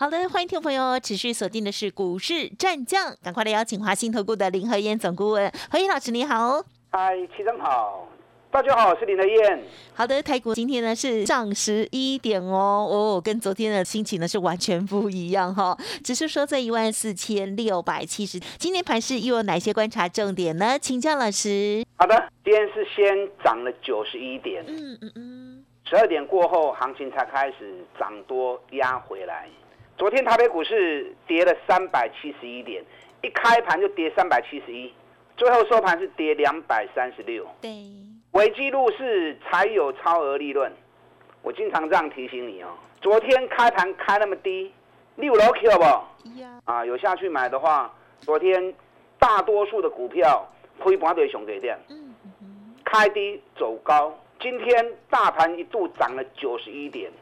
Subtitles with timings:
[0.00, 6.64] 好的，欢迎听众朋友持续锁定的是股市战将，赶快来邀请华信投顾的林和燕总顾问何燕老师，你好。
[6.90, 8.08] 嗨，齐总好，
[8.50, 9.62] 大家好，我是林和燕。
[9.92, 20.78] 好的，台股今天呢是涨十一点哦，哦，跟昨天的心情呢是完全不一样哈，只是说在一万四千六百七十，今天盘市又有哪些观察重点呢？
[20.78, 21.84] 请教老师。
[21.98, 29.46] 好的，今天是先涨了九十一点，嗯嗯嗯，十二点过后行情才开始涨多压回来。
[30.00, 32.82] 昨天台北股市跌了三百七十一点，
[33.20, 34.90] 一开盘就跌三百七十一，
[35.36, 37.46] 最后收盘是跌两百三十六。
[37.60, 37.70] 对，
[38.30, 40.72] 危机入市才有超额利润。
[41.42, 42.68] 我经常这样提醒你哦。
[43.02, 44.72] 昨天开盘开那么低，
[45.16, 45.84] 六楼 Q 不？
[46.64, 48.72] 啊，有下去买的话，昨天
[49.18, 51.78] 大多数的股票亏盘对熊给点。
[51.90, 52.14] 嗯
[52.86, 57.12] 开低走高，今天大盘一度涨了九十一点。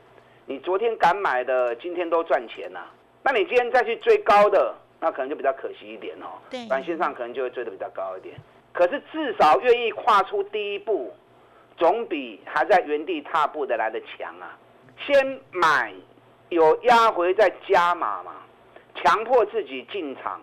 [0.49, 2.81] 你昨天敢买的，今天都赚钱呐。
[3.23, 6.41] 那你今天再去追高的，那可能就比较可惜一点哦。
[6.49, 8.35] 对，短线上可能就会追的比较高一点。
[8.73, 11.13] 可是至少愿意跨出第一步，
[11.77, 14.57] 总比还在原地踏步的来的强啊。
[15.07, 15.93] 先买，
[16.49, 18.33] 有压回再加码嘛，
[18.95, 20.41] 强迫自己进场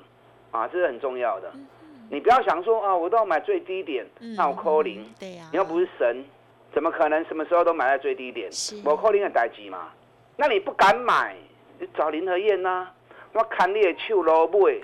[0.51, 1.51] 啊，这是很重要的。
[2.11, 4.05] 你不要想说啊，我都要买最低点，
[4.37, 5.03] 那我扣零。
[5.19, 5.45] 对呀。
[5.51, 6.23] 你又不是神。
[6.75, 8.51] 怎么可能什么时候都买在最低点？
[8.83, 9.87] 我扣零的代机嘛？
[10.35, 11.33] 那你不敢买，
[11.79, 12.89] 你找林和燕呐？
[13.31, 14.75] 我砍你的手路买，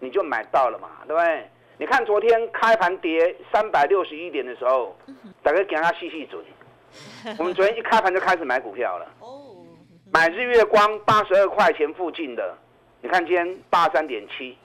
[0.00, 1.48] 你就买到了嘛，对不对？
[1.78, 4.96] 你看昨天开盘跌三百六十一点的时候，
[5.44, 6.44] 大家给他细细准。
[7.38, 9.06] 我们昨天一开盘就开始买股票了。
[9.20, 9.64] 哦。
[10.12, 12.52] 买日月光八十二块钱附近的，
[13.00, 14.58] 你看今天八三点七，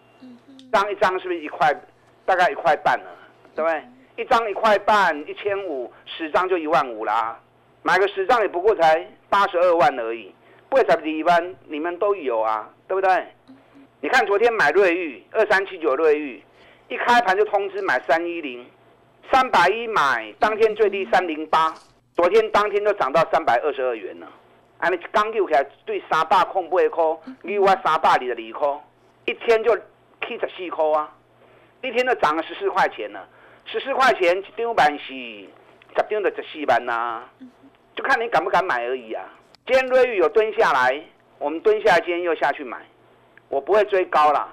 [0.74, 1.72] 张一张是不是一块？
[2.26, 3.06] 大概一块半了，
[3.56, 3.82] 对不对？
[4.18, 7.40] 一张一块半，一千五，十张就一万五啦。
[7.84, 10.34] 买个十张也不过才八十二万而已，
[10.68, 13.28] 不会才比一般，你们都有啊，对不对？
[14.02, 16.44] 你看昨天买瑞玉二三七九瑞玉，
[16.88, 18.66] 一开盘就通知买三一零，
[19.32, 21.72] 三百一买，当天最低三零八，
[22.16, 24.28] 昨天当天就涨到三百二十二元了。
[24.80, 27.04] 啊，你刚丢起来对三百空八块，
[27.44, 28.82] 你我三百二的二块，
[29.26, 29.78] 一天就
[30.28, 31.14] 七十四块啊，
[31.84, 33.28] 一天就涨了十四块钱了。
[33.70, 37.22] 十四块钱一张板是十张的十四万呐，
[37.96, 39.26] 就看你敢不敢买而已啊。
[39.66, 41.04] 今天瑞玉有蹲下来，
[41.38, 42.78] 我们蹲下来，今天又下去买，
[43.50, 44.48] 我不会追高了，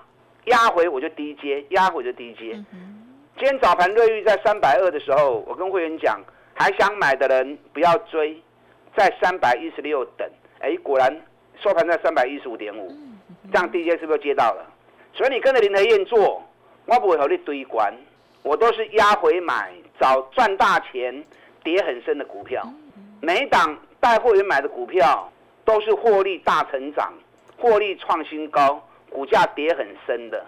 [0.47, 2.55] 压回我就低接，压回就低接。
[3.37, 6.21] 今天早盘瑞玉在三百二的时候，我跟会员讲，
[6.55, 8.37] 还想买的人不要追，
[8.97, 10.29] 在三百一十六等。
[10.59, 11.17] 哎，果然
[11.63, 12.93] 收盘在三百一十五点五，
[13.53, 14.67] 这样低接是不是接到了？
[15.13, 16.43] 所以你跟着林德燕做，
[16.87, 17.95] 我不会和你堆关。
[18.45, 21.25] 我都是压回买，找赚大钱、
[21.63, 22.63] 跌很深的股票。
[23.23, 25.33] 每一档带货员买的股票，
[25.65, 27.11] 都是获利大成长、
[27.57, 30.45] 获利创新高、股价跌很深的。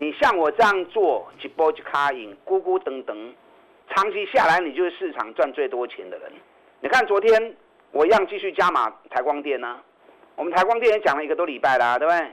[0.00, 3.34] 你像我这样做，一波一卡赢，咕咕等等，
[3.94, 6.32] 长期下来，你就是市场赚最多钱的人。
[6.80, 7.54] 你看昨天
[7.92, 9.78] 我一样继续加码台光电呢，
[10.34, 12.26] 我们台光电也讲了一个多礼拜啦，对不对？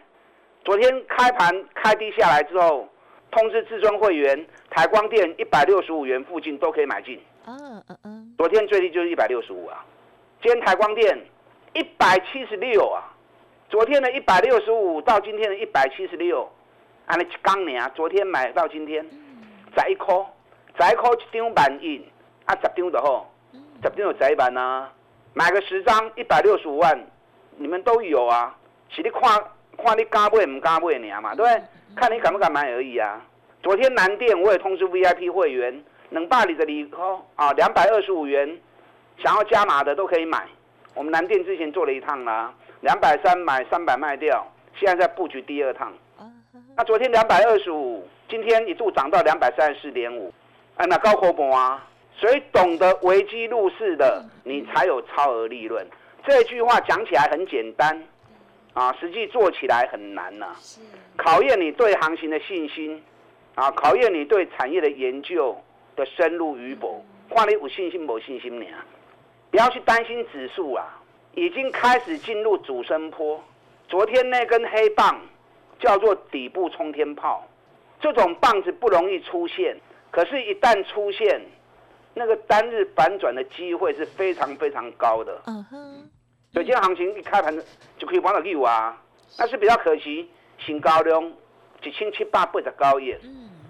[0.63, 2.87] 昨天开盘开低下来之后。
[3.35, 7.21] 通知至尊会员，台光电一百六十五元附近都可以买进。
[7.45, 8.33] 嗯嗯嗯。
[8.37, 9.83] 昨天最低就是一百六十五啊，
[10.41, 11.19] 今天台光电
[11.73, 13.03] 一百七十六啊，
[13.67, 16.49] 昨天的一百六十五到今天的一百七十六，
[17.07, 19.05] 按你刚年啊，昨天买到今天，
[19.77, 20.25] 十一颗，
[20.79, 22.01] 十一颗一张万印，
[22.45, 23.29] 啊十张就好，
[23.83, 24.89] 十张有十万啊，
[25.33, 26.97] 买个十张一百六十五万，
[27.57, 28.55] 你们都有啊，
[28.87, 29.21] 是你看
[29.83, 31.63] 看你敢买唔敢买呢嘛，对不对？
[31.95, 33.21] 看你敢不敢买而已啊！
[33.63, 38.59] 昨天南电我也通知 VIP 会员，能办理的理科啊，两百二十五元，
[39.23, 40.45] 想要加码的都可以买。
[40.93, 44.45] 我们南电之前做了一趟啦，两百三买三百卖掉，
[44.77, 45.91] 现在在布局第二趟。
[46.75, 50.33] 那昨天两百二十五，今天一度涨到两百三十四点五，
[50.75, 51.87] 哎，那高活博啊！
[52.17, 55.85] 所以懂得危机入市的，你才有超额利润。
[56.25, 58.03] 这句话讲起来很简单。
[58.75, 60.53] 啊，实际做起来很难呐，
[61.15, 63.01] 考验你对行情的信心，
[63.55, 65.57] 啊，考验你对产业的研究
[65.95, 67.03] 的深入与否。
[67.33, 68.65] 看你有信心没信心呢？
[69.49, 71.01] 不要去担心指数啊，
[71.33, 73.41] 已经开始进入主升坡。
[73.87, 75.19] 昨天那根黑棒
[75.79, 77.47] 叫做底部冲天炮，
[78.01, 79.77] 这种棒子不容易出现，
[80.11, 81.41] 可是，一旦出现
[82.13, 85.41] 那个单日反转的机会是非常非常高的。
[85.47, 86.09] 嗯哼。
[86.55, 87.53] 所以今天行情一开盘
[87.97, 88.97] 就可以玩到六啊，
[89.37, 90.25] 但是比较可惜，
[90.57, 91.21] 新高量
[91.83, 93.13] 一千七百八十高亿，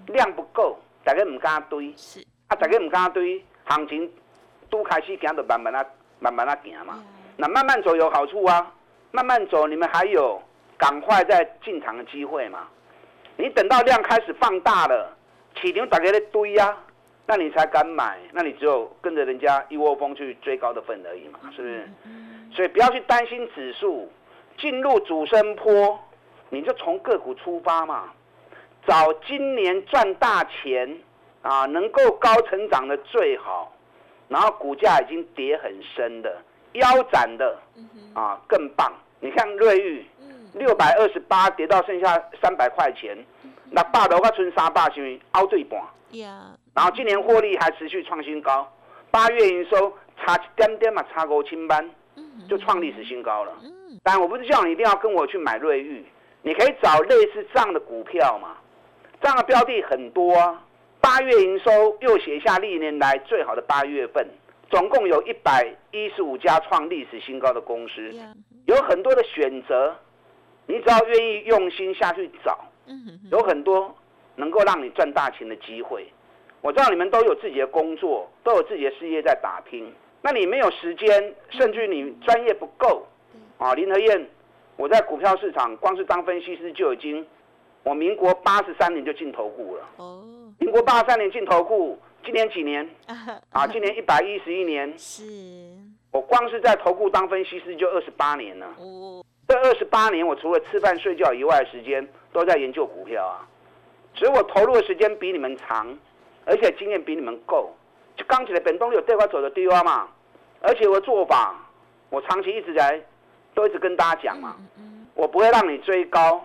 [0.06, 1.92] 量不够，大家唔敢堆。
[1.96, 2.24] 是。
[2.46, 4.08] 啊，大家唔敢堆，行情
[4.70, 5.84] 都开始行，就慢慢啊，
[6.20, 7.02] 慢慢啊行嘛。
[7.36, 8.72] 那慢慢走有好处啊，
[9.10, 10.40] 慢慢走你们还有
[10.78, 12.68] 赶快再进场的机会嘛。
[13.36, 15.12] 你等到量开始放大了，
[15.60, 16.76] 起牛大家在堆呀，
[17.26, 21.90] 那你才敢买，那你只有跟着人家一窝蜂去追高的份而已嘛，是不是？
[22.56, 24.10] 所以不要去担心指数
[24.58, 25.96] 进入主升坡，
[26.48, 28.10] 你就从个股出发嘛，
[28.88, 30.98] 找今年赚大钱
[31.42, 33.70] 啊，能够高成长的最好，
[34.28, 36.36] 然后股价已经跌很深的
[36.72, 37.58] 腰斩的
[38.14, 38.92] 啊更棒。
[39.20, 40.04] 你看瑞玉。
[40.54, 43.14] 六百二十八跌到剩下三百块钱，
[43.70, 45.78] 那八楼个村三百是凹对半。
[46.72, 48.66] 然后今年获利还持续创新高，
[49.10, 51.90] 八月营收差一点点嘛，差五千万，
[52.48, 53.52] 就创历史新高了。
[54.02, 56.04] 但我不是叫你一定要跟我去买瑞玉，
[56.42, 58.56] 你可以找类似这样的股票嘛，
[59.20, 60.62] 这样的标的很多啊。
[61.00, 64.26] 八月营收又写下历年来最好的八月份，
[64.68, 68.12] 总共有一百一十五家创历史新高的公司，
[68.64, 69.94] 有很多的选择。
[70.66, 72.58] 你只要愿意用心下去找，
[73.30, 73.94] 有很多
[74.34, 76.04] 能够让你赚大钱的机会。
[76.60, 79.92] 我知道你们都有自己的工作，都有自己的事业在打拼。
[80.26, 83.06] 那你没有时间，甚至你专业不够
[83.58, 83.72] 啊！
[83.74, 84.28] 林和燕，
[84.76, 87.24] 我在股票市场光是当分析师就已经，
[87.84, 89.88] 我民国八十三年就进投顾了。
[89.98, 90.24] 哦，
[90.58, 92.90] 民国八十三年进投顾，今年几年？
[93.52, 94.92] 啊，今年一百一十一年。
[94.98, 95.22] 是。
[96.10, 98.66] 我光是在投顾当分析师就二十八年了。
[98.80, 99.24] 哦。
[99.46, 103.46] 这二十八年，我除了吃饭睡觉以外的时间，都在研究股票啊。
[104.16, 105.96] 所以我投入的时间比你们长，
[106.44, 107.72] 而且经验比你们够。
[108.16, 110.08] 就刚起来，本东有对我走的低洼嘛。
[110.66, 111.54] 而且我做法，
[112.10, 113.00] 我长期一直在，
[113.54, 114.56] 都一直跟大家讲嘛。
[115.14, 116.44] 我不会让你追高，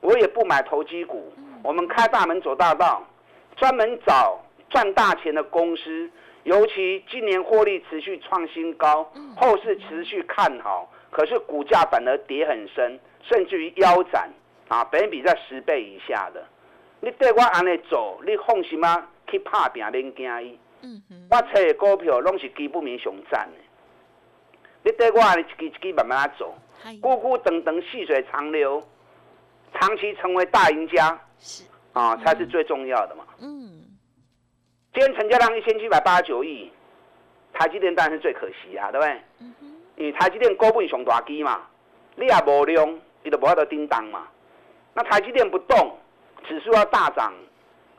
[0.00, 1.30] 我也不买投机股。
[1.62, 3.06] 我们开大门走大道，
[3.56, 4.40] 专门找
[4.70, 6.10] 赚大钱的公司，
[6.44, 9.04] 尤其今年获利持续创新高，
[9.36, 10.90] 后市持续看好。
[11.10, 14.30] 可是股价反而跌很深，甚至于腰斩
[14.68, 14.82] 啊！
[14.84, 16.42] 本比在十倍以下的，
[17.00, 19.06] 你对我安尼做，你放心吗？
[19.28, 20.58] 去拍拼免惊伊。
[20.82, 21.28] 嗯哼。
[21.30, 23.58] 我找的股票拢是基本面上涨的，
[24.84, 26.54] 你对我一支一支慢慢走，
[27.00, 28.82] 咕咕等等细水长流，
[29.74, 33.24] 长期成为大赢家是啊，才是最重要的嘛。
[33.40, 33.80] 嗯。
[34.94, 36.70] 今天成交量一千七百八十九亿，
[37.54, 39.20] 台积电当然是最可惜啊，对不对？
[39.40, 39.54] 嗯。
[39.96, 41.60] 因为台积电股本上大机嘛，
[42.16, 44.26] 你也无量，你就无法度叮当嘛。
[44.94, 45.96] 那台积电不动，
[46.46, 47.32] 指数要大涨，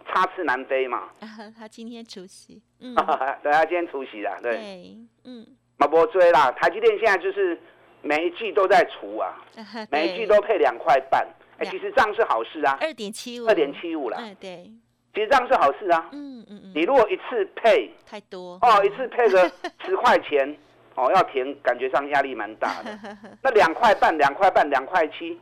[0.08, 1.10] 插翅难飞嘛。
[1.58, 2.96] 他今天出席，嗯，
[3.44, 5.46] 对，他今天出席了，对，嗯，
[5.78, 6.52] 嘛无追啦。
[6.52, 7.60] 台积电现在就是
[8.02, 9.36] 每一季都在除啊，
[9.92, 11.28] 每一季都配两块半，
[11.58, 14.70] 哎，其实这样是好事啊，二点七五，二点七五了，哎，对，
[15.14, 19.52] 其实这样是好事啊，嗯嗯嗯，你如果一次配太多，哦，一次配个
[19.86, 20.58] 十块钱。
[20.96, 23.18] 哦，要填，感觉上压力蛮大的。
[23.42, 25.36] 那两块半、两块半、两块七，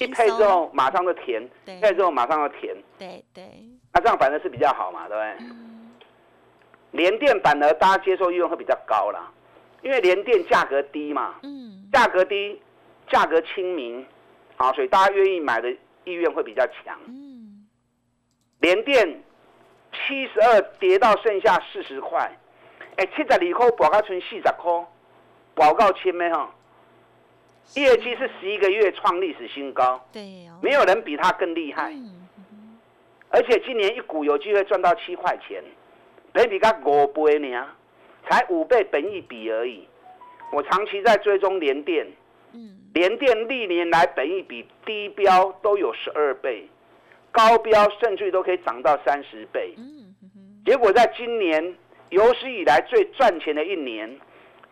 [0.00, 2.74] 一配之后马上就填，配之后马上就填。
[2.98, 3.44] 对对。
[3.92, 5.46] 那这样反而是比较好嘛，对不对？
[6.92, 9.30] 连电反而大家接受意愿会比较高啦，
[9.82, 12.60] 因为连电价格低嘛，嗯，价格低，
[13.08, 14.06] 价格亲民，
[14.56, 15.70] 啊，所以大家愿意买的
[16.04, 16.98] 意愿会比较强。
[17.06, 17.66] 嗯。
[18.60, 19.22] 连电
[19.92, 22.30] 七十二跌到剩下四十块。
[22.96, 24.86] 哎，七十二块博到存四十块，
[25.54, 26.50] 报告签的哈，
[27.74, 31.92] 业绩是十一个月创历史新高，对没有人比他更厉害。
[33.28, 35.62] 而且今年一股有机会赚到七块钱，
[36.32, 37.66] 本比他五倍呢，
[38.28, 39.86] 才五倍本一比而已。
[40.52, 42.06] 我长期在追踪联电，
[42.52, 46.68] 嗯，联电历年来本一比低标都有十二倍，
[47.32, 49.74] 高标甚至都可以涨到三十倍。
[49.76, 50.14] 嗯，
[50.64, 51.74] 结果在今年。
[52.10, 54.08] 有史以来最赚钱的一年，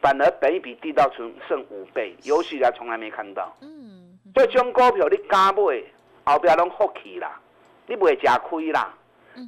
[0.05, 3.57] 反而本一比低到存剩五倍，有史以来从来没看到。
[3.63, 5.83] 嗯，所以这种股票你敢买，
[6.27, 7.41] 后壁拢福气啦，
[7.87, 8.93] 你不会吃亏啦。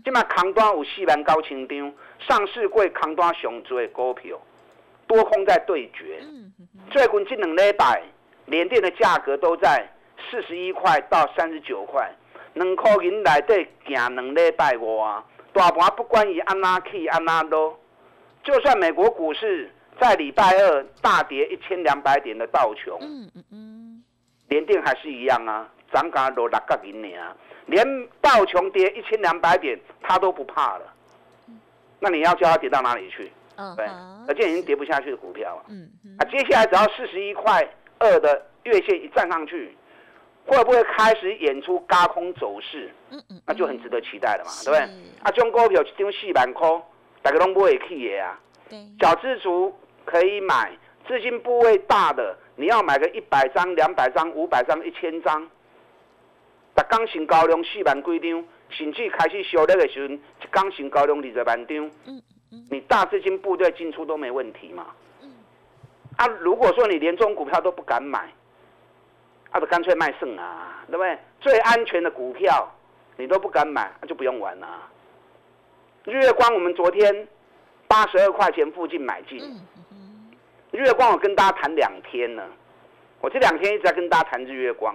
[0.03, 4.41] 今嘛空单有四万九千张，上市柜空单上多的股票，
[5.07, 6.25] 多空在对决。
[6.91, 8.03] 最近这两礼拜，
[8.47, 9.87] 连电的价格都在
[10.31, 12.11] 四十一块到三十九块，
[12.55, 15.23] 两块银内底行两礼拜外。
[15.53, 17.79] 大盘不管伊安哪去安哪落，
[18.43, 24.05] 就算美国股市在礼拜二大跌一千两百点的道琼，嗯嗯嗯，
[24.49, 27.37] 连电还是一样啊，涨价落六角银年啊，
[27.67, 30.93] 连道琼跌一千两百点，他都不怕了。
[31.99, 33.33] 那你要叫他跌到哪里去？
[33.75, 33.87] 对，
[34.29, 35.65] 而且已经跌不下去的股票了。
[35.69, 36.15] 嗯嗯。
[36.19, 37.67] 啊，接下来只要四十一块
[37.99, 39.75] 二的月线一站上去，
[40.45, 42.93] 会不会开始演出高空走势？
[43.11, 43.41] 嗯嗯。
[43.47, 44.81] 那就很值得期待了嘛，对不对？
[45.23, 46.69] 啊，中股票一张四万块，
[47.23, 48.38] 大家拢不会去的啊。
[48.69, 48.79] 对。
[49.00, 49.75] 小资族
[50.07, 50.73] 可以买，
[51.07, 55.47] 资金部位大的，你要买个一百张、两百张、五百张、一千张。
[56.75, 60.21] 逐刚成交量四万几张，甚至开始修炼的时候，一
[60.51, 61.91] 刚成交量二十万张。
[62.71, 64.87] 你大资金部队进出都没问题嘛。
[65.21, 65.33] 嗯。
[66.17, 68.33] 啊，如果说你连中股票都不敢买，
[69.51, 71.19] 啊，就干脆卖剩啊，对不对？
[71.41, 72.71] 最安全的股票
[73.17, 74.69] 你都不敢买，那就不用玩了。
[76.05, 77.27] 日月光，我们昨天
[77.89, 79.41] 八十二块钱附近买进。
[80.76, 82.47] 日月光，我跟大家谈两天了，
[83.23, 84.95] 我这两天一直在跟大家谈日月光。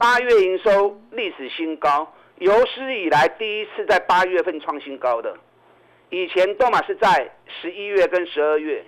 [0.00, 5.36] 八月营收历史新高，有史以来第一次在八月份创新高的。
[6.10, 8.84] 以前多玛是在十一月跟十二月，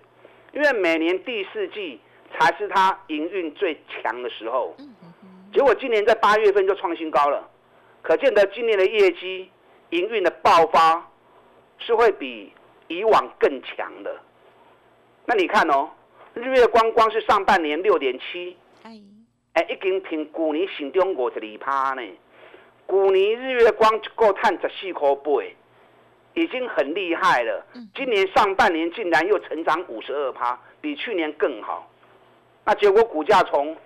[0.52, 2.00] 因为每年第四季
[2.36, 4.74] 才是它营运最强的时候。
[5.54, 7.48] 结果今年在八月份就创新高了，
[8.02, 9.48] 可见得今年的业绩
[9.90, 11.08] 营运的爆发
[11.78, 12.52] 是会比
[12.88, 14.12] 以往更强的。
[15.26, 15.88] 那你看哦，
[16.40, 18.56] 日月光光是上半年六点七。
[19.52, 22.02] 哎，已经平去年成长五十二趴呢。
[22.88, 25.42] 去年日月光一个赚十四块八，
[26.34, 27.66] 已经很厉害了。
[27.94, 31.90] 今年上半年竟然又成长五十二趴，比去年更好。
[32.64, 33.76] 那结果股价从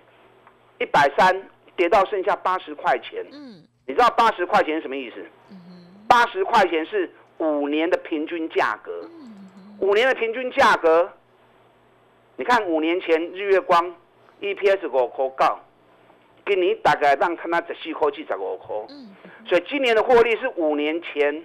[0.79, 3.25] 一百三跌到剩下八十块钱。
[3.31, 5.25] 嗯，你知道八十块钱什么意思？
[6.07, 9.09] 八十块钱是五年的平均价格。
[9.79, 11.11] 五年的平均价格，
[12.37, 13.93] 你看五年前日月光。
[14.41, 15.59] EPS 五块九，
[16.45, 18.75] 今年大概让看它十四块至十五块，
[19.47, 21.43] 所以今年的获利是五年前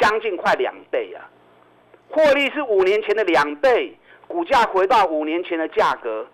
[0.00, 1.28] 将近快两倍啊！
[2.08, 3.94] 获利是五年前的两倍，
[4.26, 6.26] 股价回到五年前的价格，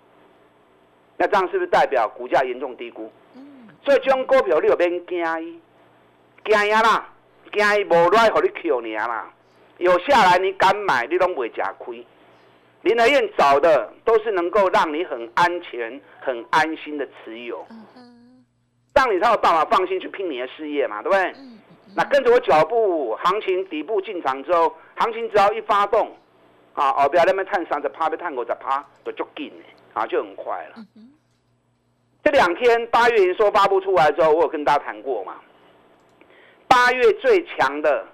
[1.16, 3.10] 那这样是不是代表股价严重低估？
[3.84, 5.60] 所以这种股票你有免惊伊，
[6.44, 7.08] 惊呀啦，
[7.52, 9.28] 惊伊无来互你扣尔啦，
[9.78, 12.06] 有下来你敢买，你拢袂吃亏。
[12.82, 17.66] 林德燕找的都是能够让你很安全、很安心的持有，
[18.94, 21.34] 让你才有办法放心去拼你的事业嘛，对不对？
[21.94, 26.16] 那跟着我脚步，行情底部进场之后，行情只要一发动，
[26.72, 29.52] 啊，哦，不要那边探三十趴，被探五十趴，就足紧
[29.92, 30.76] 啊，就很快了。
[32.22, 35.34] 这两天八月营收发布出来之后，我有跟大家谈过嘛，
[36.68, 38.06] 八月最强的，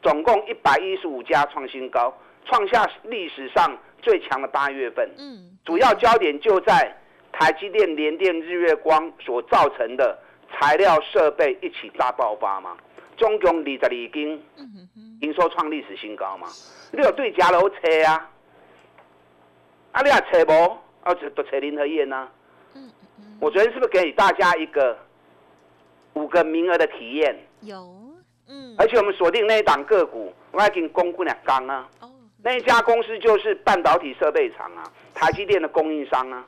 [0.00, 2.14] 总共一百一十五家创新高，
[2.48, 3.78] 创下历史上。
[4.00, 6.96] 最强的八月份，嗯，主要焦点就在
[7.32, 10.16] 台积电、联电、日月光所造成的
[10.52, 12.76] 材料设备一起大爆发嘛，
[13.16, 14.40] 总共二十二斤，
[15.20, 16.46] 营收创历史新高嘛。
[16.92, 17.76] 你有对家楼车
[18.06, 18.30] 啊？
[19.90, 20.78] 啊，你也车无？
[21.02, 22.28] 啊，就都车林和燕呐。
[22.74, 22.88] 嗯
[23.18, 23.36] 嗯。
[23.40, 24.96] 我昨天是不是给大家一个
[26.14, 27.36] 五个名额的体验？
[27.62, 27.76] 有，
[28.46, 28.76] 嗯。
[28.78, 31.86] 而且我们锁定那一档个股，我已经公布两缸啊。
[32.40, 36.44] 那一家公司就是半导体设备厂啊，台积电的供应商啊，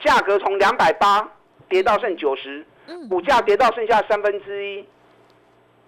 [0.00, 1.26] 价格从两百八
[1.68, 2.66] 跌到剩九十，
[3.08, 4.84] 股价跌到剩下三分之一，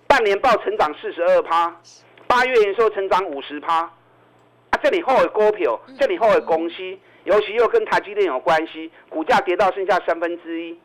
[0.06, 1.76] 半年报成长四十二趴，
[2.28, 10.78] 八月营收成长五十趴，啊，这里后的股票，这里后的公司，尤其又跟台积电有关系，股价跌到剩下三分之一，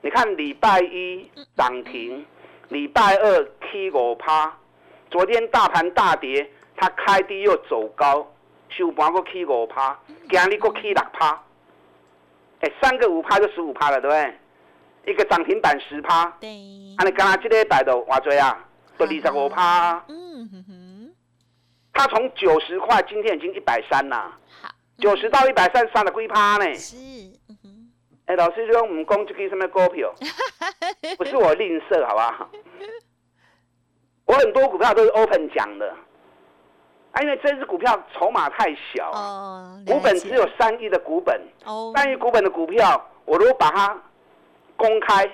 [0.00, 2.24] 你看礼拜一涨停，
[2.70, 4.56] 礼拜二 K 五趴，
[5.10, 6.50] 昨天大盘大跌。
[6.80, 8.26] 它开低又走高，
[8.70, 11.38] 收盘个起五趴，今日个起六趴，
[12.60, 15.12] 哎，三个五趴就十五趴了，对不对？
[15.12, 16.48] 一个涨停板十趴，对。
[16.96, 18.66] 啊，你刚刚这个摆的话多啊？
[18.96, 20.02] 都二十五趴。
[20.08, 21.14] 嗯哼哼。
[21.92, 24.38] 它从九十块，今天已经一百三啦。
[24.62, 24.70] 好。
[24.96, 26.74] 九十到一百三，三了几趴呢？
[26.74, 26.96] 是。
[26.96, 27.90] 嗯哼。
[28.24, 30.14] 哎，老师说我们公这个什么股票？
[31.18, 32.50] 不是我吝啬，好不好？
[34.24, 35.94] 我很多股票都是 open 讲的。
[37.12, 39.10] 啊，因为这只股票筹码太小，
[39.84, 41.40] 股本只有三亿的股本，
[41.94, 44.00] 三亿股本的股票，我如果把它
[44.76, 45.28] 公开，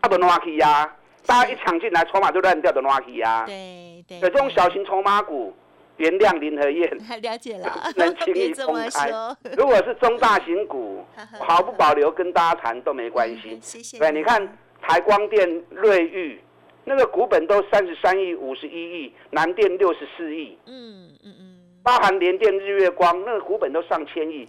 [0.00, 0.90] 它都乱去呀，
[1.26, 3.44] 大家一抢进来，筹码就乱掉的乱去呀。
[3.46, 4.18] 对对。
[4.20, 5.54] 这种小型筹码股，
[5.98, 9.10] 原谅林和燕， 了解了， 能轻易公开。
[9.56, 11.04] 如果是中大型股，
[11.38, 13.58] 毫不保留跟大家谈都没关系。
[13.60, 13.98] 谢谢。
[13.98, 16.40] 对，你看台光电、瑞昱。
[16.84, 24.48] 那个股本都三十三亿、五十一亿，南电六十四亿，嗯嗯嗯，包含联电、日月光，那个股本都上千亿，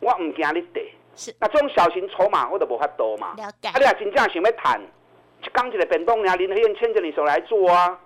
[0.00, 0.84] 我唔惊你跌，
[1.16, 1.34] 是。
[1.40, 3.34] 那这种小型筹码我都无法多嘛。
[3.36, 3.68] 了解。
[3.68, 4.80] 啊，你啊真正想要谈，
[5.52, 7.98] 刚起来变动呀，林黑燕牵着你手来做啊。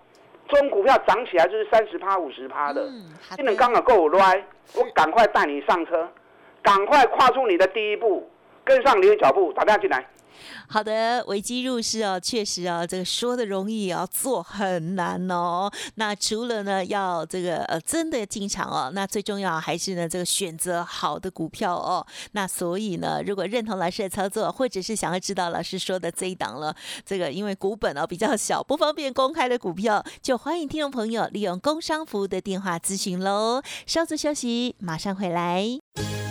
[0.46, 2.86] 中股票涨起来就是三十趴、五十趴的，
[3.34, 4.44] 今能刚好够我来，
[4.76, 6.06] 我赶快带你上车，
[6.62, 8.30] 赶快跨出你的第一步，
[8.62, 10.06] 跟上你的脚步，打电话进来。
[10.68, 15.70] 好的，危机入市哦，确实啊，这个说的容易，要做很难哦。
[15.96, 22.06] 那除了呢，要这个呃真的进场哦，那最重要还是呢，这个选择好的股票哦。
[22.32, 26.74] 那所以呢，如果认同老师的操作，或者是想要知道老师说的这一档了，
[27.04, 33.62] 这个因为股本哦比较小，不方便公开的股票，就欢迎听众朋友利用工商服务的电话咨询喽。
[33.86, 36.23] 稍作休息，马上回来。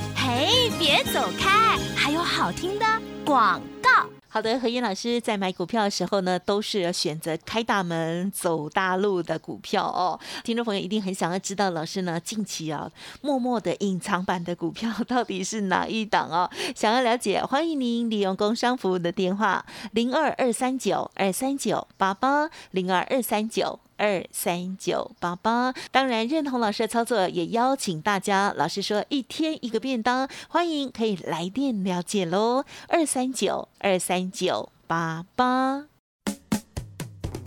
[0.43, 2.85] 哎，别走开，还有好听的
[3.25, 3.89] 广告。
[4.27, 10.19] 好的，何燕老师在买股票的时候呢，都是选择开大门走大路的股票哦。
[10.43, 16.51] 听众朋友一定很想要知道，老师呢近期啊默默的隐藏版的股票到底是哪一档哦？
[16.75, 23.79] 想要了解，欢迎您利用工商服务的电话零二二三九二三九八八零二二三九。
[23.97, 28.53] 二三九八八，当然认同老师的操作，也邀请大家。
[28.55, 32.65] 老师说一天一个便当，欢迎可以来电了解喽。
[32.87, 35.85] 二三九二三九八八。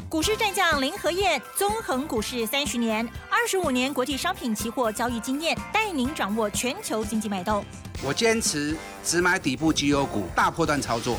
[0.09, 7.63] 股市战将林和燕，纵横股市三十年，二十五年国际商品期货交易经验，带您掌握全球经济脉动。
[8.03, 11.19] 我坚持只买底部绩优股，大波段操作。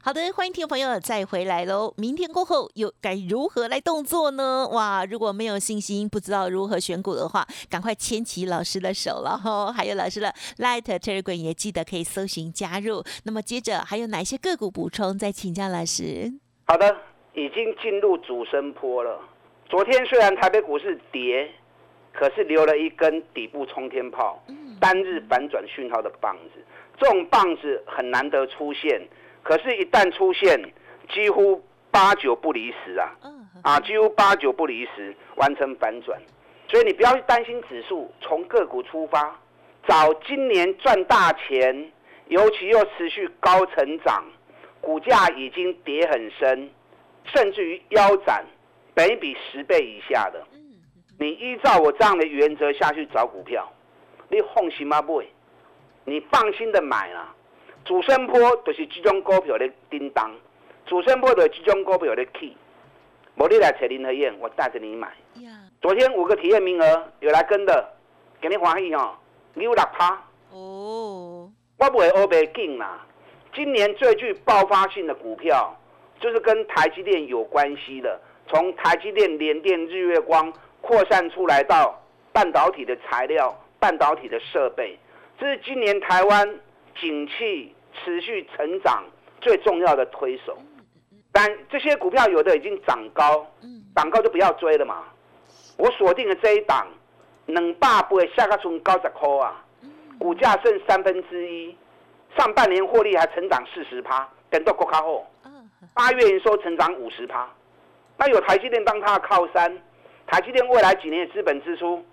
[0.00, 1.92] 好的，欢迎听众朋友再回来喽！
[1.96, 4.66] 明天过后又该如何来动作呢？
[4.70, 9.72] 哇，如果没有信心，不知道如何选股的话，赶快牵起老师的手了哈！
[9.72, 13.02] 还有老师的 Light Telegram 也记得可以搜寻加入。
[13.24, 15.18] 那么接着还有哪些个股补充？
[15.18, 16.32] 再请教老师。
[16.66, 16.96] 好的，
[17.34, 19.20] 已经进入主升坡了。
[19.68, 21.50] 昨天虽然台北股市跌，
[22.12, 24.42] 可是留了一根底部冲天炮，
[24.80, 26.64] 单日反转讯号的棒子，
[26.98, 29.02] 这种棒子很难得出现。
[29.48, 30.60] 可是，一旦出现，
[31.08, 33.08] 几乎八九不离十啊！
[33.62, 36.20] 啊，几乎八九不离十，完成反转。
[36.68, 39.34] 所以你不要去担心指数，从个股出发，
[39.86, 41.90] 找今年赚大钱，
[42.26, 44.22] 尤其又持续高成长，
[44.82, 46.68] 股价已经跌很深，
[47.24, 48.44] 甚至于腰斩，
[48.92, 50.46] 本比十倍以下的。
[51.18, 53.66] 你依照我这样的原则下去找股票，
[54.28, 55.00] 你放心吗？
[55.00, 55.22] 不，
[56.04, 57.34] 你放心的买啊！
[57.88, 60.30] 主升坡就是这种股票的叮当，
[60.84, 62.54] 主升坡的这种股票的 key。
[63.34, 65.08] 我你来找林和燕，我带着你买。
[65.80, 67.88] 昨天五个体验名额有来跟的，
[68.42, 69.16] 给你欢喜哦，
[69.54, 70.22] 有六趴。
[70.50, 71.50] 哦。
[71.78, 73.06] 我不会欧白进啦。
[73.54, 75.74] 今年最具爆发性的股票，
[76.20, 81.98] 就是跟台积电有关系的，从台积电、联电、日月光扩散出来到
[82.34, 84.98] 半导体的材料、半导体的设备，
[85.40, 86.60] 这是今年台湾
[87.00, 87.74] 景气。
[88.04, 89.04] 持续成长
[89.40, 90.56] 最重要的推手，
[91.32, 93.46] 但这些股票有的已经涨高，
[93.94, 95.04] 涨高就不要追了嘛。
[95.76, 96.86] 我锁定了这一档，
[97.46, 99.64] 能大不会下个从高十块啊，
[100.18, 101.76] 股价剩三分之一，
[102.36, 105.26] 上半年获利还成长四十趴，等到国卡后，
[105.94, 107.48] 八月营收成长五十趴，
[108.16, 109.80] 那有台积电当它的靠山，
[110.26, 112.04] 台积电未来几年的资本支出，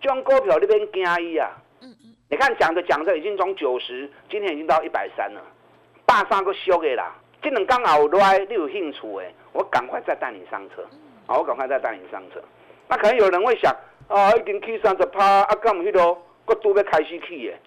[0.00, 1.50] 就用股票那边惊伊啊。
[2.32, 5.42] 你看讲着讲着已经从九十，今天已经到一百三了，
[6.06, 7.14] 大三个修给啦。
[7.42, 10.82] 这两刚好来，你有兴趣诶，我赶快再带你上车，
[11.26, 12.42] 好，我赶快再带你上车。
[12.88, 13.70] 那可能有人会想，
[14.08, 16.16] 啊，已经去三十趴，啊，干唔去咯？
[16.46, 17.60] 我都要开始去耶？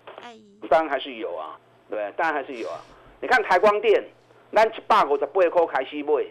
[0.67, 2.81] 当然还是有啊，对，当然还是有啊。
[3.21, 4.03] 你看台光电，
[4.51, 6.25] 咱一百五十八块开始买，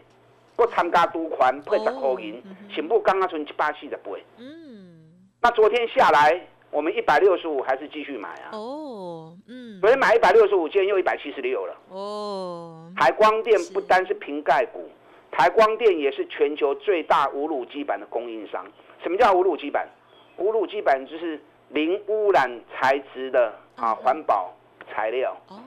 [0.57, 4.11] 我参加赌款配十块银，全部刚刚存一百四十八。
[4.39, 5.05] 嗯，
[5.41, 6.45] 那昨天下来。
[6.75, 8.51] 我们一百六十五还是继续买啊？
[8.51, 11.77] 哦，嗯，昨天买一百六十五，今天又一百七十六了。
[11.89, 14.91] 哦，台光电不单是瓶盖股，
[15.31, 18.67] 台光电也是全球最大无卤基板的供应商。
[19.05, 19.89] 什么叫无卤基板？
[20.37, 24.53] 无卤基板就是零污染材质的啊，环保
[24.91, 25.37] 材料。
[25.51, 25.63] 哦，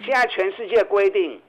[0.00, 1.40] 现在全世界规定，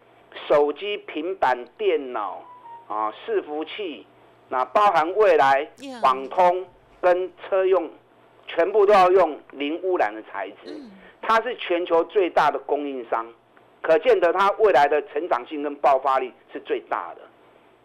[0.48, 2.42] 手机、平板电脑
[2.88, 4.08] 啊，伺服器，
[4.48, 5.70] 那包含未来
[6.02, 6.66] 网通
[7.02, 7.90] 跟车用。
[8.54, 10.78] 全部都要用零污染的材质，
[11.22, 13.26] 它是全球最大的供应商，
[13.82, 17.22] 可见得它未来的成长性跟爆发力是最大的。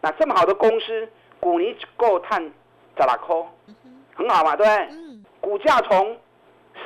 [0.01, 1.07] 那这么好的公司，
[1.39, 2.51] 股尼够碳
[2.97, 3.47] 咋拉扣，
[4.13, 5.19] 很好嘛，对不对？
[5.39, 6.17] 股价从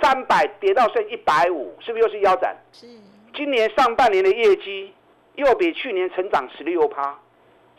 [0.02, 2.56] 三百跌到剩一百五，是不是又是腰斩？
[2.72, 2.88] 是。
[3.34, 4.94] 今年上半年的业绩
[5.36, 7.18] 又比去年成长十六趴，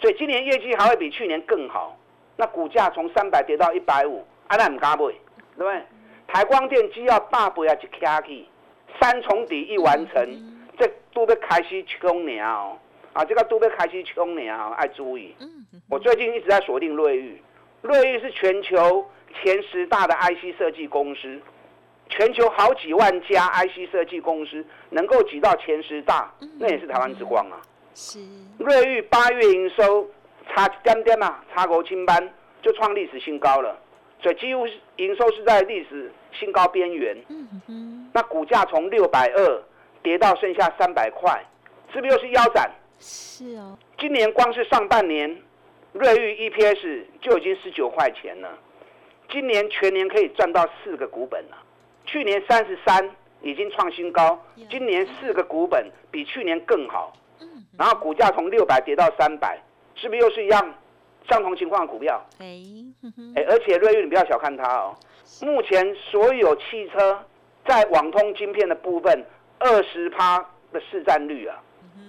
[0.00, 1.96] 所以今年业绩还会比去年更好。
[2.36, 5.14] 那股价从三百跌到一百五，阿那唔敢买，对
[5.58, 5.82] 不对？
[6.32, 8.48] 台光电机要大不要去卡起，
[8.98, 10.26] 三重底一完成，
[10.78, 12.78] 这都要开始冲年哦，
[13.12, 15.36] 啊，这个都要开始冲年哦，爱注意。
[15.90, 17.42] 我最近一直在锁定瑞昱，
[17.82, 19.06] 瑞昱是全球
[19.42, 21.38] 前十大的 IC 设计公司，
[22.08, 27.60] 全球好几万家 IC 设计公司能够挤到前十大，那也是台湾之光啊。
[27.94, 28.18] 是。
[28.58, 30.08] 瑞昱八月营收
[30.48, 33.78] 差一点点嘛，差国清班就创历史新高了，
[34.22, 37.16] 所以几乎营收是在历史新高边缘。
[37.66, 39.62] 嗯那股价从六百二
[40.02, 41.42] 跌到剩下三百块，
[41.92, 42.70] 是不是又是腰斩？
[42.98, 43.78] 是哦。
[43.98, 45.36] 今年光是上半年。
[45.92, 48.48] 瑞昱 EPS 就已经十九块钱了，
[49.28, 51.58] 今年全年可以赚到四个股本了。
[52.06, 53.10] 去年三十三
[53.42, 57.12] 已经创新高，今年四个股本比去年更好。
[57.76, 59.60] 然后股价从六百跌到三百，
[59.94, 60.74] 是不是又是一样
[61.28, 62.22] 相同情况的股票？
[62.38, 62.62] 哎，
[63.36, 64.96] 哎，而且瑞昱你不要小看它哦，
[65.42, 67.18] 目前所有汽车
[67.66, 69.24] 在网通晶片的部分，
[69.58, 70.38] 二十趴
[70.72, 71.56] 的市占率啊，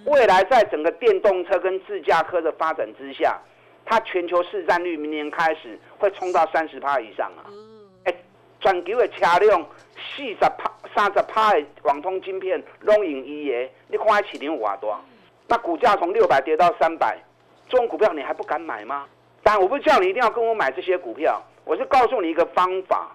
[0.06, 3.38] 未来在整个电动车跟自驾车的发展之下。
[3.86, 7.44] 它全球市占率明年开始会冲到三十趴以上啊！
[8.04, 8.14] 哎，
[8.58, 9.62] 全球的车辆
[9.94, 14.98] 四十趴、三十趴的网通晶片拢用伊的，你看市场有偌大？
[15.48, 17.18] 那股价从六百跌到三百，
[17.68, 19.06] 这种股票你还不敢买吗？
[19.42, 23.14] 但我不是叫你一定要跟我买这些股票，我是告诉你一个方法。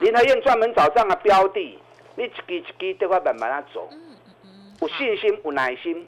[0.00, 1.78] 林和燕专门找这样的标的，
[2.14, 3.88] 你一支一支都快慢慢啊走，
[4.80, 6.06] 有信心、有耐心。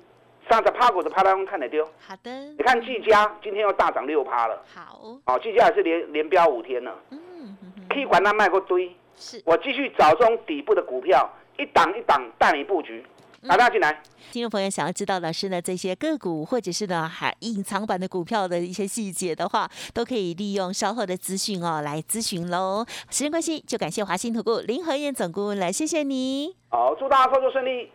[0.51, 1.85] 上次趴股的趴单看得丢。
[1.99, 2.31] 好的。
[2.31, 4.63] 你看技嘉今天又大涨六趴了。
[4.75, 5.19] 好。
[5.27, 6.95] 哦，技嘉也是连连标五天了。
[7.11, 7.57] 嗯
[7.91, 8.91] 可以管它卖过堆。
[9.17, 9.43] 是。
[9.45, 13.05] 我继续找中底部的股票，一档一档带你布局。
[13.47, 14.03] 大家进来。
[14.33, 22.85] 听众朋友想要知道老师呢这些个股或者是呢还隐藏版的股票的一些细节的话，都可以利用稍后的资讯哦来咨询喽。
[23.11, 26.57] 时间关系，就感谢华兴投顾林和燕总顾问来，谢谢你。
[26.69, 27.91] 好，祝大家操作顺利。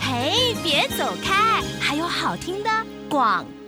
[0.00, 1.62] 嘿，别走开！
[1.80, 2.70] 还有好听的
[3.08, 3.61] 广告。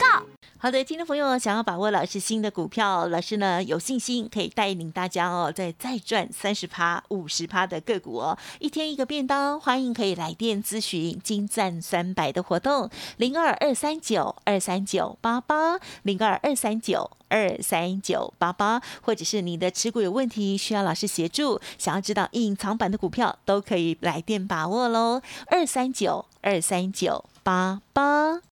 [0.65, 26.25] 好的，听众朋友，想要把握老师新的股票，老师呢有信心可以带领大家哦，再再赚三十趴、五十趴的个股哦，一天一个便当，欢迎可以来电咨询金赞三百的活动，零二二三九二三九八八，零二二三九二三九八八，或者是你的持股有问题需要老师协助，想要知道隐藏版的股票，都可以来电把握喽，二三九。
[26.41, 28.54] 二三九八八。